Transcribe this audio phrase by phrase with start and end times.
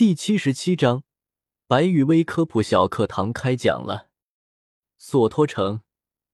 [0.00, 1.02] 第七十七章，
[1.66, 4.08] 白羽薇科普小课堂开讲了。
[4.96, 5.82] 索托城，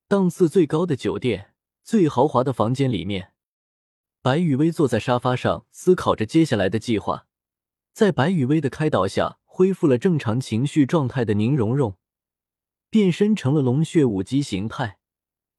[0.07, 3.33] 档次最高的酒店，最豪华的房间里面，
[4.23, 7.27] 白羽薇坐在沙发上，思考着接下来的计划。
[7.93, 11.97] 在白羽薇的开导下，恢复了正常情绪状态的宁荣荣，
[12.89, 15.01] 变身成了龙血武姬形态，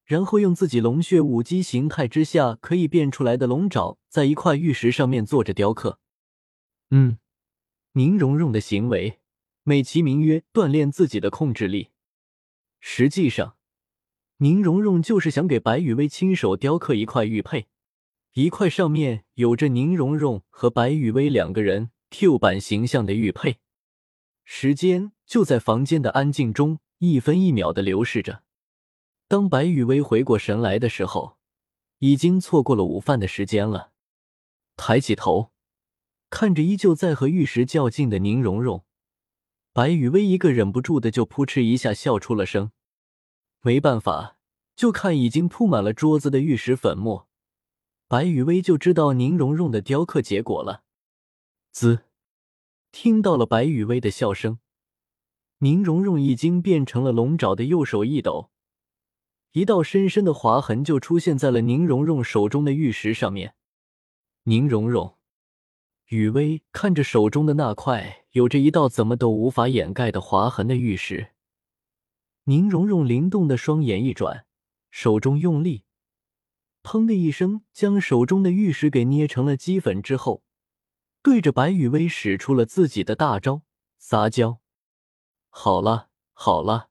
[0.05, 5.99] 然后用自己龙血武姬形态之下可以变出来的龙爪，在一块玉石上面做着雕刻。
[6.91, 7.17] 嗯。
[7.97, 9.17] 宁荣荣的行为
[9.63, 11.89] 美其名曰锻炼自己的控制力，
[12.79, 13.57] 实际上，
[14.37, 17.65] 宁荣荣就是想给白雨薇亲手雕刻一块玉佩，
[18.33, 23.57] 一块上面有着宁荣荣和白雨薇两个人 Q 版形象的玉佩。
[24.45, 28.43] 时间就在房间的安静中一分一秒的流逝着。
[29.27, 31.39] 当白雨薇回过神来的时候，
[31.97, 33.91] 已经错过了午饭的时间了。
[34.75, 35.51] 抬起头。
[36.29, 38.83] 看着依旧在和玉石较劲的宁荣荣，
[39.73, 42.71] 白雨薇一个忍不住的就扑哧一下笑出了声。
[43.61, 44.37] 没办法，
[44.75, 47.27] 就看已经铺满了桌子的玉石粉末，
[48.07, 50.83] 白雨薇就知道宁荣荣的雕刻结果了。
[51.71, 52.05] 滋，
[52.91, 54.59] 听到了白雨薇的笑声，
[55.59, 58.51] 宁荣荣已经变成了龙爪的右手一抖，
[59.53, 63.55] 一道深深的划痕就出现在了宁荣荣手中的玉石上面。
[64.43, 65.16] 宁荣荣。
[66.07, 71.31] 雨薇看着手中的那块有着一道怎么都无法掩盖的划痕的玉石，
[72.45, 74.45] 宁荣荣灵动的双眼一转，
[74.89, 75.83] 手中用力，
[76.81, 80.43] 砰的一声将手中的玉石给捏成了齑粉之后，
[81.21, 83.63] 对着白雨薇使出了自己的大招
[83.97, 84.61] 撒娇。
[85.49, 86.87] 好了好了，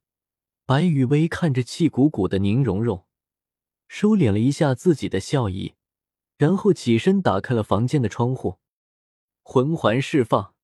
[0.67, 3.07] 白雨薇看着气鼓鼓的宁荣荣，
[3.89, 5.73] 收敛了一下自己的笑意，
[6.37, 8.59] 然后起身打开了房间的窗户。
[9.49, 10.55] 魂环释放，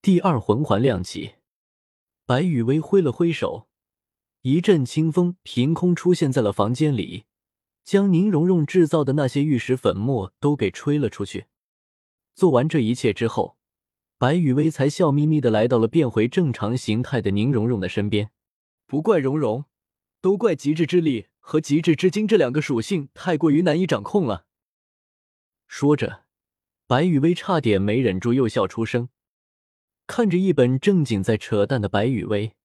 [0.00, 1.34] 第二魂环亮起。
[2.24, 3.66] 白雨薇挥了挥手，
[4.42, 7.24] 一阵清风凭空出现在了房间里，
[7.82, 11.46] 将宁荣荣制造的那些玉石粉末都给吹了出去。
[12.36, 13.56] 做完这一切之后，
[14.16, 18.30] 白雨薇才笑眯眯的来到了变回正常形态的宁荣荣的身边。
[18.86, 19.64] 不怪荣荣，
[20.20, 24.46] 都怪极致之力和极致之精这两个属性太过于难以掌控了。
[25.66, 26.26] 说着。
[26.90, 29.10] 白雨薇差点没忍住又笑出声，
[30.08, 32.56] 看着一本正经在扯淡的白雨薇，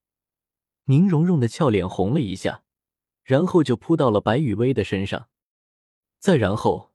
[0.86, 2.63] 宁荣荣的俏脸红了一下，
[3.24, 5.28] 然后就扑到了白雨薇的身上。
[6.18, 6.91] 再然后，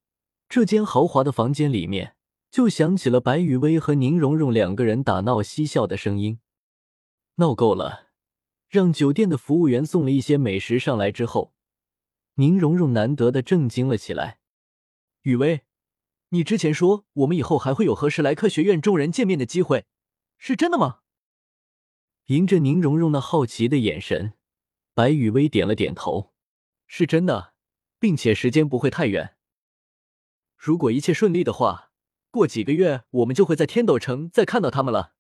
[0.49, 2.17] 这间豪华的房间里面
[2.51, 6.41] 就响起了白雨薇和宁荣荣两个人打闹嬉笑的声音。
[7.37, 8.09] 闹够了，
[8.69, 11.55] 让酒店的服务员送了一些美食上来之后，
[12.35, 14.41] 宁荣荣难得的震惊了起来。
[15.23, 15.63] 雨薇。
[16.31, 19.87] 你之前说我们以后还会有和史莱克学院众人见面的机会，
[20.39, 21.01] 是真的吗？
[22.27, 24.35] 迎着宁荣荣那好奇的眼神，
[24.95, 26.33] 白雨薇点了点头，
[26.87, 27.55] 是真的，
[27.99, 29.37] 并且时间不会太远。
[30.57, 31.91] 如果一切顺利的话，
[32.31, 35.15] 过几个月我们就会在天斗城再看到他们了。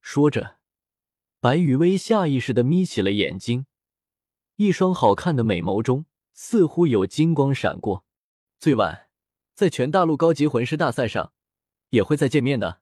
[0.00, 0.56] 说着，
[1.38, 3.66] 白雨薇下意识的眯起了眼睛，
[4.56, 8.06] 一双好看的美眸中似乎有金光闪过。
[8.58, 9.08] 最晚。
[9.54, 11.32] 在全大陆高级魂师大赛上，
[11.90, 12.80] 也会再见面的。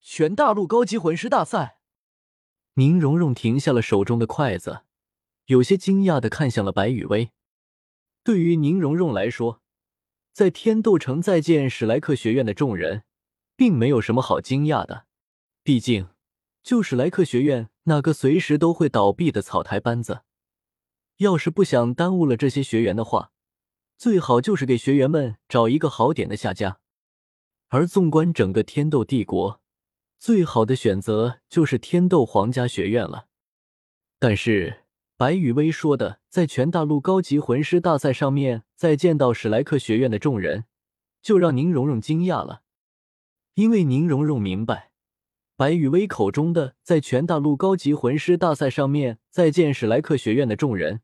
[0.00, 1.80] 全大陆高级魂师大赛，
[2.74, 4.82] 宁荣荣停下了手中的筷子，
[5.46, 7.32] 有些惊讶的看向了白雨薇。
[8.22, 9.60] 对于宁荣荣来说，
[10.32, 13.02] 在天斗城再见史莱克学院的众人，
[13.56, 15.06] 并没有什么好惊讶的。
[15.64, 16.08] 毕竟，
[16.62, 20.20] 就史莱克学院那个随时都会倒闭的草台班子，
[21.16, 23.32] 要是不想耽误了这些学员的话。
[23.98, 26.78] 最好就是给学员们找一个好点的下家，
[27.66, 29.60] 而纵观整个天斗帝国，
[30.20, 33.26] 最好的选择就是天斗皇家学院了。
[34.20, 34.84] 但是
[35.16, 40.66] 白雨薇说的，在全大陆高级魂师大赛上面再见到史莱克学院的众人，
[41.20, 42.62] 就让宁荣荣惊讶了，
[43.54, 44.92] 因为宁荣荣明白，
[45.56, 51.00] 白雨薇口中的在全大陆高级魂师大赛上面再见史莱克学院的众人。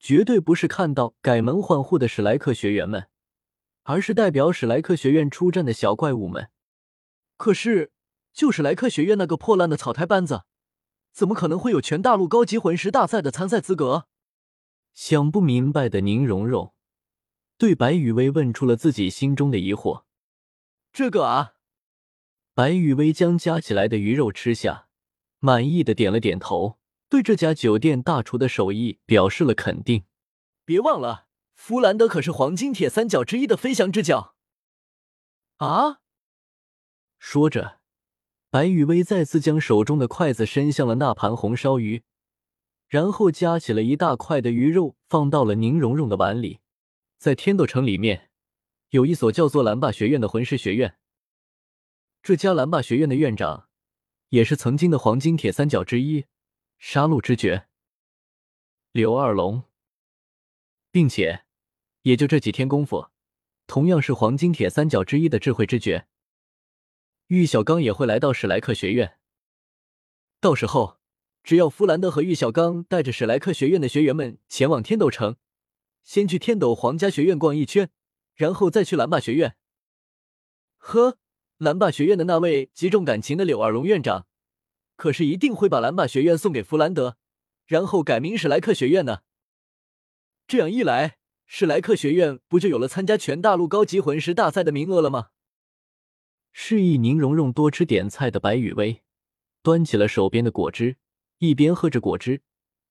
[0.00, 3.08] 绝对不是看到改门换户的史莱克学员们，
[3.82, 6.48] 而是代表史莱克学院出战的小怪物们。
[7.36, 7.92] 可是，
[8.32, 10.44] 就史莱克学院那个破烂的草台班子，
[11.12, 14.06] 怎么可能会有全大陆高级魂师大赛的参赛资格？
[14.94, 16.74] 想不明白的宁荣荣
[17.58, 20.04] 对白雨薇问出了自己心中的疑惑。
[20.92, 21.52] 这个啊，
[22.54, 24.88] 白雨薇将夹起来的鱼肉吃下，
[25.38, 26.79] 满意的点了点头。
[27.10, 30.04] 对这家酒店大厨的手艺表示了肯定。
[30.64, 34.36] 别忘了，弗兰德可是黄金铁三角之一的飞翔之角。
[35.56, 35.98] 啊！
[37.18, 37.80] 说着，
[38.48, 42.04] 白雨薇再次将手中的筷子伸向了那盘红烧鱼，
[42.88, 46.60] 然后夹起了一大块的鱼肉放到了宁荣荣的碗里。
[47.18, 48.30] 在天斗城里面，
[48.90, 50.96] 有一所叫做蓝霸学院的魂师学院。
[52.22, 53.68] 这家蓝霸学院的院长，
[54.28, 56.24] 也是曾经的黄金铁三角之一，
[56.80, 57.66] 杀戮之绝
[58.90, 59.64] 柳二龙，
[60.90, 61.44] 并且
[62.02, 63.10] 也就这几天功夫，
[63.66, 66.08] 同样是黄金铁三角之一的智慧之绝。
[67.26, 69.18] 玉小刚也会来到史莱克学院，
[70.40, 70.98] 到时候
[71.42, 75.36] 只要弗兰德和玉小刚带着史莱克学院的学员们前往天斗城，
[76.02, 77.90] 先去天斗皇家学院逛一圈，
[78.34, 79.54] 然后再去蓝霸学院。
[80.78, 81.18] 呵，
[81.58, 84.26] 蓝霸学院的那位极重感情的柳二龙院长，
[85.00, 87.16] 可是一定会把蓝霸学院送给弗兰德，
[87.66, 89.20] 然后改名史莱克学院呢。
[90.46, 91.16] 这样一来，
[91.46, 95.28] 史莱克学院不就有了参加全大陆高级魂师大赛的名额了吗？
[96.52, 99.00] 示意宁荣荣多吃点菜的白雨薇，
[99.62, 100.98] 端起了手边的果汁，
[101.38, 102.42] 一边喝着果汁，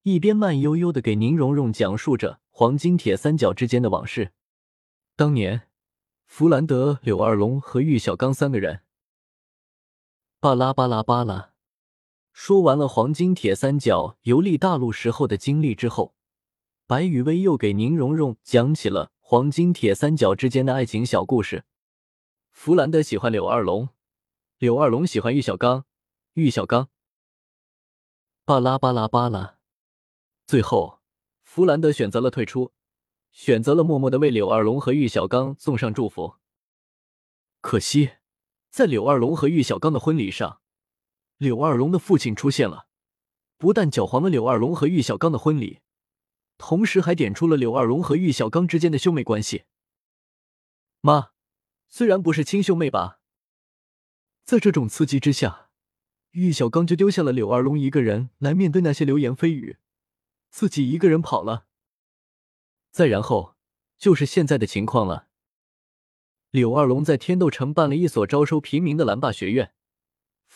[0.02, 4.32] 一边慢悠悠的给宁荣荣讲述着黄金铁三角之间的往事。
[5.16, 5.70] 当年，
[6.26, 8.82] 弗兰德、柳二龙和玉小刚三个人，
[10.40, 11.52] 巴拉巴拉巴拉，
[12.42, 16.16] 说完了黄金铁三角游历大陆时候的经历之后，
[16.88, 21.66] 白雨薇又给宁荣荣讲起了黄金铁三角之间的爱情小故事。
[22.50, 23.90] 弗兰德喜欢柳二龙，
[24.58, 25.84] 柳二龙喜欢玉小刚，
[26.36, 26.88] 玉小刚。
[28.46, 29.58] 巴拉巴拉巴拉，
[30.48, 31.00] 最后
[31.44, 32.72] 弗兰德选择了退出，
[33.34, 36.36] 选择了默默的为柳二龙和玉小刚送上祝福。
[37.60, 38.12] 可惜，
[38.70, 40.62] 在柳二龙和玉小刚的婚礼上，
[41.40, 42.86] 柳二龙的父亲出现了，
[43.58, 45.80] 不但搅黄了柳二龙和玉小刚的婚礼，
[46.60, 49.64] 同时还点出了柳二龙和玉小刚之间的兄妹关系。
[51.02, 51.32] 妈。
[51.92, 53.20] 虽然不是亲兄妹吧，
[54.44, 55.72] 在这种刺激之下，
[56.30, 59.78] 玉小刚就丢下了柳二龙一个人来面对那些流言蜚语，
[60.52, 61.66] 自己一个人跑了。
[62.92, 63.56] 再然后
[63.98, 65.30] 就是现在的情况了。
[66.52, 69.74] 柳二龙在天斗城办了一所招收平民的蓝霸学院，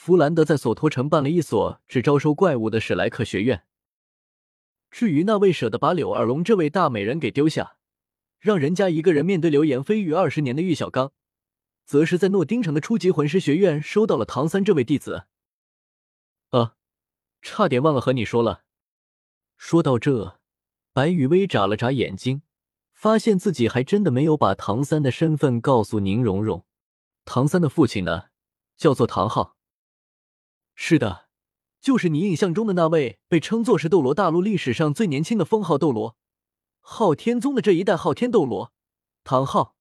[0.05, 3.63] 弗兰德在索托城办了一所只招收怪物的史莱克学院。
[4.91, 7.77] 至于那位舍得把柳二龙这位大美人给丢下，
[8.38, 11.13] 让人家一个人面对流言蜚语二十年的玉小刚。
[11.85, 15.23] 则是在诺丁城的初级魂师学院收到了唐三这位弟子。
[16.50, 16.75] 啊，
[17.41, 18.65] 差点忘了和你说了。
[19.55, 20.38] 说到这，
[20.91, 22.41] 白雨薇眨了眨眼睛，
[22.91, 26.65] 发现自己还真的没有把唐三的身份告诉宁荣荣。
[27.23, 28.25] 唐三的父亲呢，
[28.75, 29.55] 叫做唐昊。
[30.75, 31.27] 是的，
[31.79, 36.17] 就是你印象中的那位被称作是斗罗大陆历史上最年轻的封号斗罗，
[36.79, 38.73] 昊天宗的这一代昊天斗罗，
[39.23, 39.75] 唐昊。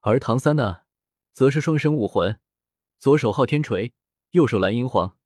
[0.00, 0.82] 而唐三呢，
[1.32, 2.38] 则是双生武魂，
[2.98, 3.94] 左手昊天锤，
[4.30, 5.16] 右手蓝银皇。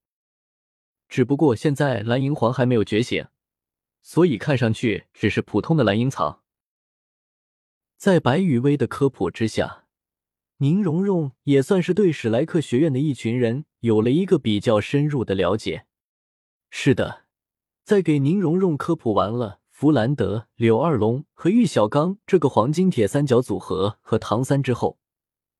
[1.08, 3.26] 只不过现在蓝银皇还没有觉醒，
[4.02, 6.44] 所以看上去只是普通的蓝银草。
[7.96, 9.86] 在白羽薇的科普之下，
[10.58, 15.86] 宁荣荣也算是对史莱克学院的一群人有了一个比较深入的了解。
[16.70, 17.25] 是的，
[17.84, 19.60] 在给宁荣荣科普完了。
[19.70, 24.98] 弗兰德、柳二龙和玉小刚这个黄金铁三角组合和唐三之后，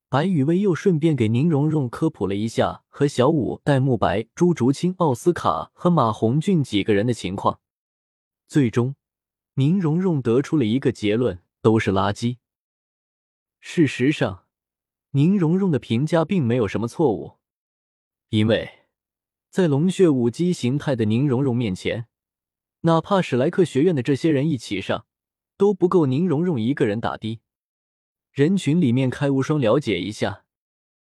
[0.09, 7.60] 白雨薇又顺便给宁荣荣科普了一下和小舞、戴沐白、朱竹清、奥斯卡和马红俊几个人的情况。
[8.48, 8.96] 最终，
[9.55, 12.39] 宁荣荣得出了一个结论：都是垃圾。
[13.60, 14.46] 事实上，
[15.13, 17.38] 宁荣荣的评价并没有什么错误，
[18.31, 18.70] 因为
[19.51, 22.06] 在龙血武姬形态的宁荣荣面前。
[22.82, 25.05] 哪怕史莱克学院的这些人一起上，
[25.56, 27.41] 都不够宁荣荣一个人打的。
[28.31, 30.44] 人群里面，开无双了解一下，